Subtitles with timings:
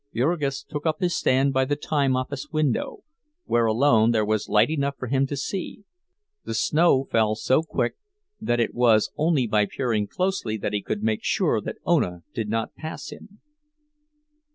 [0.15, 3.03] Jurgis took up his stand by the time office window,
[3.45, 5.83] where alone there was light enough for him to see;
[6.43, 7.97] the snow fell so quick
[8.39, 12.49] that it was only by peering closely that he could make sure that Ona did
[12.49, 13.41] not pass him.